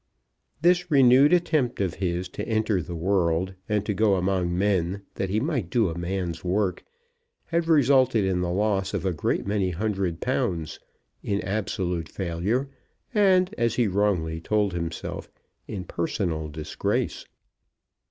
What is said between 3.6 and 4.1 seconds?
and to